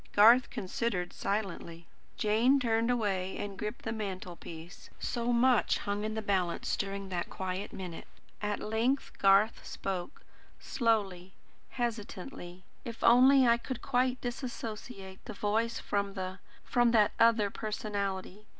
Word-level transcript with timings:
Garth 0.13 0.49
considered 0.49 1.13
silently. 1.13 1.85
Jane 2.17 2.59
turned 2.59 2.89
away 2.89 3.37
and 3.37 3.55
gripped 3.55 3.83
the 3.85 3.91
mantelpiece. 3.91 4.89
So 4.99 5.31
much 5.31 5.77
hung 5.77 6.03
in 6.03 6.15
the 6.15 6.23
balance 6.23 6.75
during 6.75 7.09
that 7.09 7.29
quiet 7.29 7.71
minute. 7.71 8.07
At 8.41 8.59
length 8.61 9.11
Garth 9.19 9.63
spoke, 9.63 10.23
slowly, 10.59 11.33
hesitatingly. 11.69 12.63
"If 12.83 13.03
only 13.03 13.45
I 13.47 13.57
could 13.57 13.83
quite 13.83 14.19
disassociate 14.21 15.23
the 15.25 15.33
voice 15.35 15.77
from 15.77 16.15
the 16.15 16.39
from 16.65 16.89
that 16.93 17.11
other 17.19 17.51
personality. 17.51 18.47